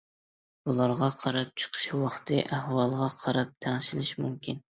بۇلارغا 0.69 1.09
قاراپ 1.23 1.51
چىقىش 1.63 1.85
ۋاقتى 1.99 2.41
ئەھۋالغا 2.47 3.11
قاراپ 3.21 3.53
تەڭشىلىشى 3.69 4.21
مۇمكىن. 4.25 4.61